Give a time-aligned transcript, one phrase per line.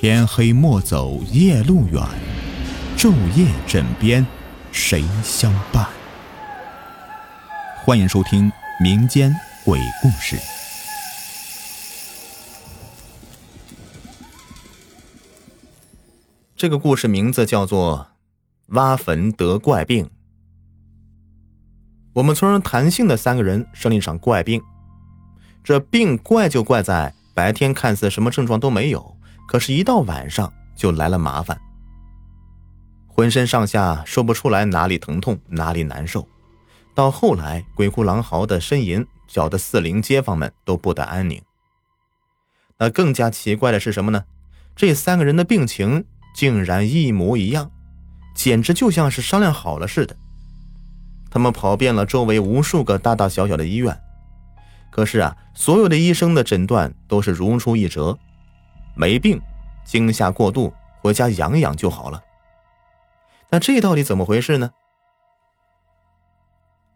[0.00, 2.00] 天黑莫走夜路远，
[2.96, 4.24] 昼夜枕边
[4.70, 5.88] 谁相伴？
[7.84, 8.48] 欢迎收听
[8.80, 9.34] 民间
[9.64, 10.38] 鬼故事。
[16.54, 18.06] 这个故事名字叫做
[18.76, 20.04] 《挖坟得怪病》。
[22.12, 24.62] 我们村谭姓的三个人生了一场怪病，
[25.64, 29.16] 这病怪就怪在白天看似什么症状都没有，
[29.48, 31.58] 可是，一到晚上就来了麻烦，
[33.06, 36.28] 浑身上下说不出来哪里疼痛，哪里难受，
[36.94, 41.40] 到后来鬼哭狼嚎的呻吟，搅得四邻街坊们都不得安宁。
[42.76, 44.22] 那更加奇怪的是什么呢？
[44.76, 47.70] 这三个人的病情竟然一模一样，
[48.34, 50.14] 简直就像是商量好了似的。
[51.30, 53.98] 他们跑遍了周围无数个大大小小的医院，
[54.90, 58.18] 可是啊，所有的医生的诊断都是如出一辙：
[58.98, 59.40] 没病，
[59.84, 62.20] 惊吓过度，回家养养就好了。
[63.48, 64.72] 那这到底怎么回事呢？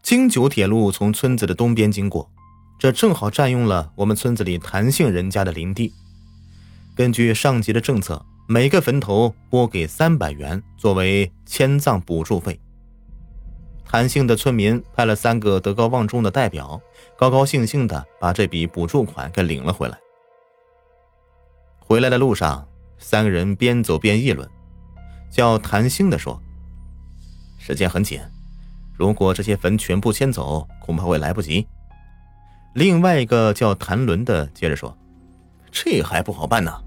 [0.00, 2.30] 京九铁路从村子的东边经过，
[2.78, 5.92] 这正好占用了我们村子里谭姓人家的林地。
[6.94, 12.58] 根据上级的政策，每个坟头拨给三百元作为迁葬补助费。
[13.84, 16.80] 谭姓的村民派了三个德高望重的代表，
[17.16, 19.98] 高高兴兴的把这笔补助款给领了回来。
[21.88, 24.46] 回来的路上，三个人边走边议论。
[25.30, 26.38] 叫谭兴的说
[27.58, 28.20] ：“时间很紧，
[28.94, 31.66] 如果这些坟全部迁走，恐怕会来不及。”
[32.76, 34.94] 另外一个叫谭伦的接着说
[35.72, 36.78] ：“这还不好办呢，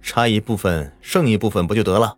[0.00, 2.16] 差一部分，剩一部分不就得了？”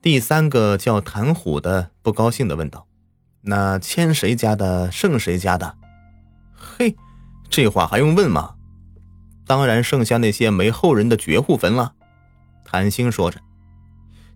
[0.00, 2.86] 第三个叫谭虎的不高兴的问道。
[3.40, 5.76] 那迁谁家的剩谁家的？
[6.54, 6.94] 嘿，
[7.50, 8.54] 这话还用问吗？
[9.46, 11.94] 当然剩下那些没后人的绝户坟了。
[12.64, 13.40] 谭兴说着，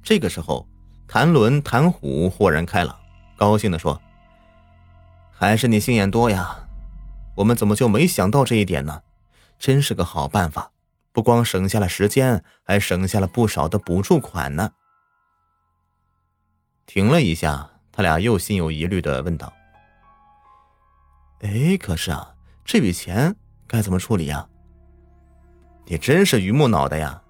[0.03, 0.69] 这个时候，
[1.07, 2.99] 谭伦、谭虎豁然开朗，
[3.37, 4.01] 高兴的说
[5.33, 6.69] ：“还是你心眼多呀！
[7.37, 9.03] 我们怎么就没想到这一点呢？
[9.59, 10.71] 真是个好办法，
[11.13, 14.73] 不光省下了时间，还省下了不少的补助款呢。”
[16.87, 17.71] 停了一下。
[17.93, 19.51] 他俩又心有疑虑的问道
[21.41, 23.35] ：“哎，可是啊，这笔钱
[23.67, 24.47] 该怎么处理呀？”
[25.87, 27.23] 你真是榆木脑袋呀！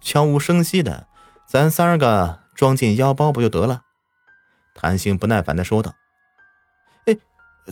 [0.00, 1.06] 悄无声息的，
[1.46, 3.82] 咱三儿个装进腰包不就得了？
[4.74, 5.94] 谭兴不耐烦的说道
[7.06, 7.16] ：“哎，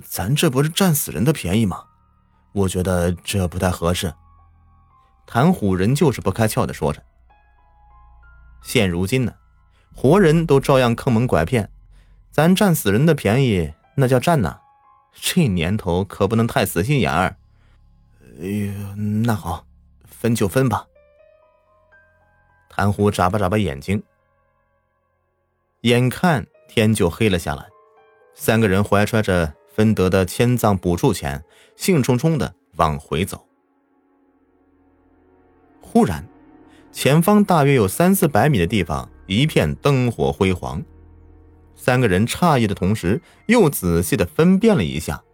[0.04, 1.84] 咱这不是占死人的便宜吗？
[2.52, 4.14] 我觉得这不太合适。”
[5.26, 7.02] 谭虎仍旧是不开窍的说着
[8.62, 9.34] ：“现如今呢，
[9.94, 11.70] 活人都照样坑蒙拐骗。”
[12.30, 14.60] 咱占死人的便宜，那叫占呐！
[15.12, 17.36] 这年头可不能太死心眼儿。
[18.40, 19.66] 哎呀，那好，
[20.20, 20.86] 分就分吧。
[22.68, 24.02] 谭虎眨巴眨巴眼睛，
[25.80, 27.66] 眼看天就黑了下来，
[28.34, 31.42] 三个人怀揣着分得的迁葬补助钱，
[31.74, 33.46] 兴冲冲的往回走。
[35.80, 36.28] 忽然，
[36.92, 40.82] 前方大约有三四百米的地方，一片灯火辉煌。
[41.74, 45.24] 三个人诧异的同时，又仔细的分辨了一下，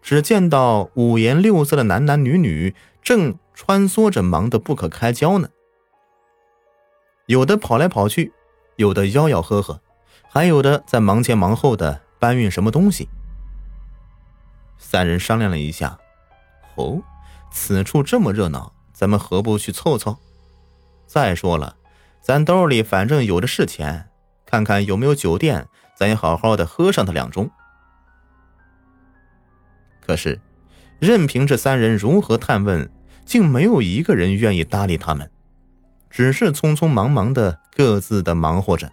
[0.00, 5.48] 只见到五颜六色的男男女女正穿梭着，忙得不可开交呢。
[7.26, 8.32] 有的跑来跑去，
[8.76, 9.80] 有的吆吆喝喝，
[10.28, 13.08] 还有的在忙前忙后的搬运什么东西。
[14.78, 15.98] 三人商量了一下，
[16.74, 17.00] 哦，
[17.50, 20.18] 此处这么热闹，咱们何不去凑凑？
[21.06, 21.76] 再说了，
[22.20, 24.08] 咱兜里反正有的是钱。
[24.44, 27.48] 看看有没有酒店，咱也好好的喝上他两盅。
[30.04, 30.38] 可是，
[30.98, 32.90] 任凭这三人如何探问，
[33.24, 35.30] 竟没有一个人愿意搭理他们，
[36.10, 38.90] 只是匆匆忙忙的各自的忙活着。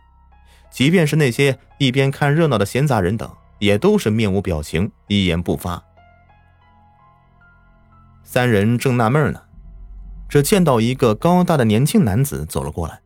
[0.71, 5.83] 即便是那些一边看热闹的闲杂人等，也都是面无表情，一言不发。
[8.23, 9.41] 三人正纳闷呢，
[10.29, 13.01] 只见到一个高大的年轻男子走了过来。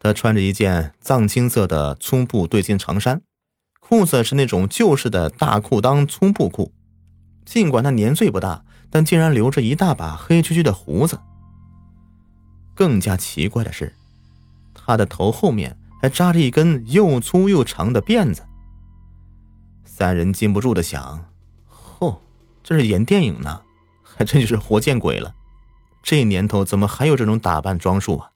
[0.00, 3.20] 他穿着一件藏青色的粗布对襟长衫，
[3.80, 6.72] 裤子是那种旧式的大裤裆粗布裤。
[7.44, 11.20] 尽管他年岁不大，但竟然留着一大把黑黢黢的胡子。
[12.74, 13.94] 更加奇怪的是，
[14.74, 18.44] 他的头后面还扎着一根又粗又长的辫子。
[19.84, 21.26] 三人禁不住的想
[21.98, 22.18] ：“嚯，
[22.62, 23.62] 这是演电影呢，
[24.02, 25.34] 还真就是活见鬼了！
[26.02, 28.30] 这年头怎么还有这种打扮装束啊？”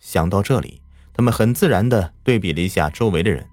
[0.00, 0.80] 想到这里，
[1.12, 3.46] 他们很自然的对比了一下周围的人。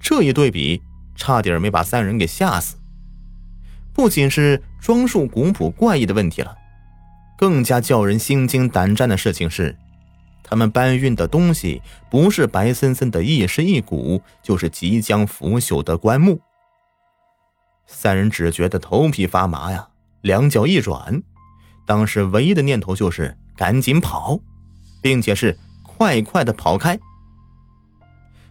[0.00, 0.82] 这一对比，
[1.14, 2.76] 差点没把三人给吓死。
[3.94, 6.54] 不仅是装束古朴怪异的问题了，
[7.38, 9.76] 更加叫人心惊胆战的事情是，
[10.42, 11.80] 他们搬运的东西
[12.10, 16.40] 不是白森森的一尸一骨，就是即将腐朽的棺木。
[17.86, 19.88] 三人只觉得头皮发麻呀，
[20.22, 21.22] 两脚一软，
[21.86, 24.40] 当时唯一的念头就是赶紧跑，
[25.00, 26.98] 并且是快快的跑开。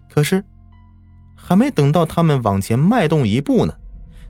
[0.10, 0.44] 可是，
[1.36, 3.74] 还没等到他们往前迈动一步呢，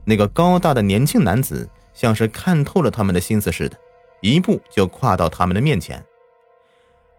[0.04, 3.76] 那个高大的年轻男子像是看透了他们的心思似的，
[4.20, 6.04] 一步就跨到他们的面前。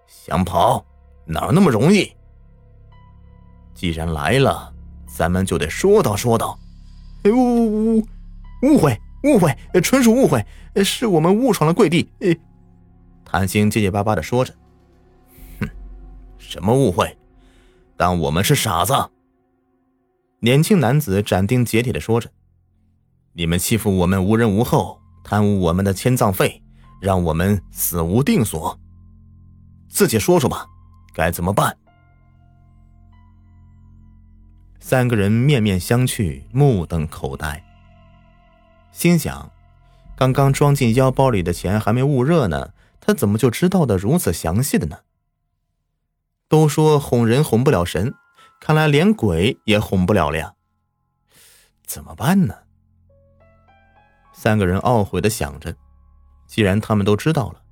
[0.08, 0.86] 想跑
[1.26, 2.12] 哪那么容易？
[3.74, 4.74] 既然来了，
[5.08, 6.58] 咱们就得说道说道。
[7.26, 8.08] 误误误
[8.62, 10.46] 误会误会，纯属误会，
[10.84, 12.08] 是我们误闯了贵地。
[13.26, 14.54] 谭星结结巴巴的说着
[15.60, 15.68] ：“哼，
[16.38, 17.18] 什么误会？”
[17.98, 18.94] 当我们是傻子？
[20.40, 22.30] 年轻男子斩钉截铁的说着
[23.38, 26.64] ：“你们欺负我们无人无后，贪污我们的迁葬费，
[27.02, 28.80] 让我们死无定所。
[29.90, 30.66] 自己说说吧，
[31.14, 31.78] 该怎么办？”
[34.80, 37.62] 三个人面面相觑，目瞪口呆，
[38.94, 39.52] 心想：
[40.16, 42.72] 刚刚装进腰包里的钱还没捂热呢，
[43.02, 45.00] 他怎么就知道的如此详细的呢？
[46.48, 48.14] 都说哄人哄不了神，
[48.62, 50.54] 看来连鬼也哄不了了呀。
[51.86, 52.56] 怎么办呢？
[54.46, 55.76] 三个人懊悔的想着，
[56.46, 57.64] 既然他们都知道了，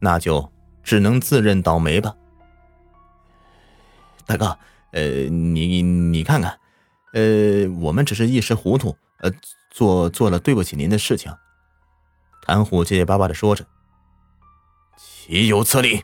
[0.00, 0.52] 那就
[0.82, 2.16] 只能自认倒霉吧。
[4.26, 4.58] 大哥，
[4.90, 6.58] 呃，你你看看，
[7.12, 9.30] 呃，我们只是一时糊涂，呃，
[9.70, 11.32] 做做了对不起您的事情。
[12.42, 13.64] 谭虎结结巴巴的说着
[14.98, 16.02] ：“岂有此理！”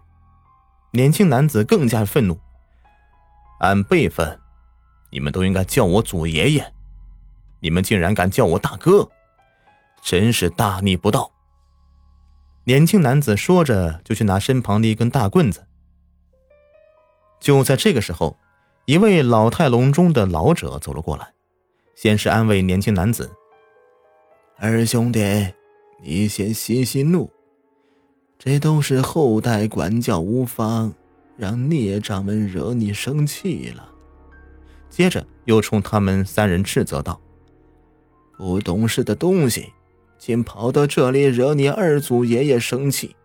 [0.94, 2.38] 年轻男子更加愤怒。
[3.58, 4.38] 按辈分，
[5.10, 6.72] 你们都应该叫我祖爷爷，
[7.58, 9.10] 你们竟然敢叫我大哥，
[10.02, 11.32] 真是大逆不道！
[12.64, 15.66] 年轻男子说着，就去拿身旁的一根大棍子。
[17.40, 18.36] 就在这个时候，
[18.84, 21.32] 一位老态龙钟的老者走了过来，
[21.94, 23.30] 先是安慰年轻男子
[24.58, 25.54] ：“二兄弟，
[26.02, 27.30] 你先息息怒。”
[28.38, 30.92] 这都是后代管教无方，
[31.36, 33.88] 让孽障们惹你生气了。
[34.90, 37.20] 接着又冲他们三人斥责道
[38.36, 39.72] ：“不懂事的东西，
[40.22, 43.16] 竟跑到这里惹你二祖爷爷生气，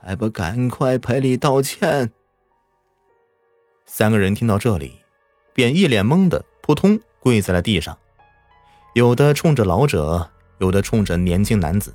[0.00, 2.10] 还不赶快赔礼道歉！”
[3.84, 5.00] 三个人听到这里，
[5.52, 7.98] 便一脸懵的扑通跪在了地上，
[8.94, 11.94] 有的冲着老者，有的冲着年轻男子。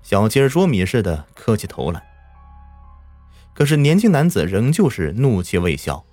[0.00, 2.00] 小鸡儿捉米似的磕起头来，
[3.52, 6.04] 可是年轻男子仍旧是怒气未消。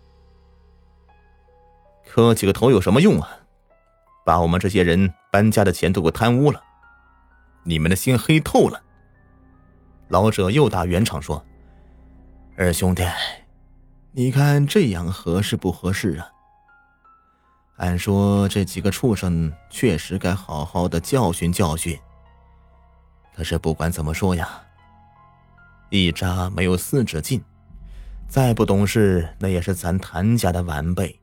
[2.04, 3.30] 磕几个头有什么用啊？
[4.26, 6.64] 把我们这些人搬家的钱都给贪污了，
[7.64, 8.82] 你们的心黑透了。
[10.10, 11.44] 老者又打圆场说
[12.56, 13.04] ：“二兄弟，
[14.12, 16.30] 你看这样合适不合适啊？
[17.78, 21.98] 按说这几个畜生确实该好好的教训教训。”
[23.36, 24.62] 可是不管怎么说呀，
[25.90, 27.44] 一扎没有四指劲，
[28.28, 31.20] 再不懂事，那也是咱谭家的晚辈。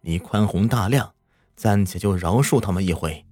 [0.00, 1.12] 你宽宏大量，
[1.54, 3.22] 暂且就饶恕他们一回。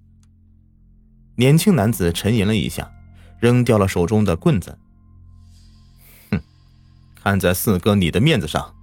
[1.35, 2.91] 年轻男子沉吟了一下，
[3.39, 4.77] 扔掉了手中的棍子。
[6.29, 6.41] 哼，
[7.15, 8.73] 看在四哥你的面子上，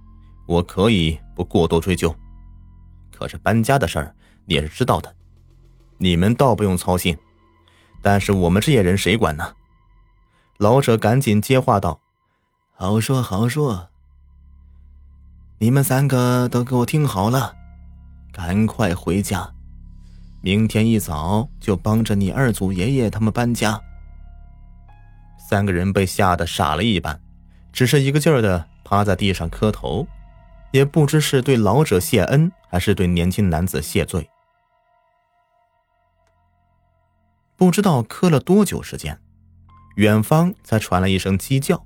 [0.47, 2.15] 我可以不过多追究。
[3.11, 4.15] 可是搬家的事儿
[4.45, 5.15] 你也是知道的，
[5.97, 7.17] 你们倒不用操心。
[8.01, 9.55] 但是我们这些人谁管呢？
[10.57, 12.01] 老者赶紧接话道
[12.75, 13.89] ：“好说好说，
[15.59, 17.55] 你们三个都给我听好了，
[18.31, 19.53] 赶快回家，
[20.41, 23.81] 明天一早就帮着你二祖爷爷他们搬家。”
[25.49, 27.19] 三个人被吓得傻了一般，
[27.73, 30.07] 只是一个劲儿的趴在地上磕头，
[30.71, 34.29] 也不知是对老者谢恩，还是对年轻男子谢罪。
[37.55, 39.19] 不知道磕了多久时间，
[39.95, 41.83] 远方才传来一声鸡叫。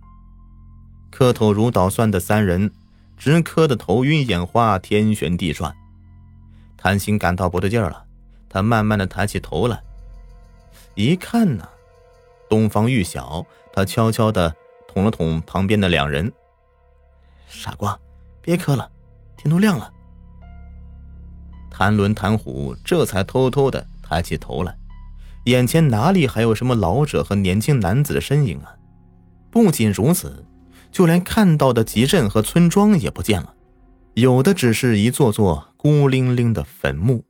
[1.10, 2.72] 磕头如捣蒜的三人，
[3.17, 5.74] 直磕得头晕眼花、天旋地转。
[6.75, 8.05] 谭鑫感到不对劲儿了，
[8.53, 9.81] 他慢慢的抬起头来，
[10.93, 11.67] 一看呢，
[12.48, 13.43] 东方玉晓，
[13.74, 14.55] 他悄悄的
[14.88, 16.31] 捅了捅旁边的两人
[17.50, 18.00] ：“傻瓜，
[18.43, 18.88] 别磕了，
[19.36, 19.91] 天都亮了。”
[21.72, 24.77] 谭伦、谭虎这才偷偷的抬起头来。
[25.45, 28.75] 眼前哪里还有什么老者和年轻男子的身影啊？
[29.50, 30.45] 不仅如此，
[30.91, 33.55] 就连看到的集镇和村庄也不见了，
[34.13, 37.25] 有的只是一座座孤零零的坟墓。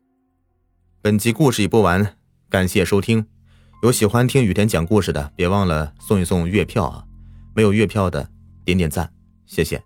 [1.04, 2.16] 本集故事已播完，
[2.50, 3.26] 感谢收听。
[3.82, 7.04] 有喜欢听雨田讲故事的，别忘了送一送月票啊！
[7.54, 8.30] 没有月票的，
[8.64, 9.12] 点点赞，
[9.46, 9.84] 谢谢。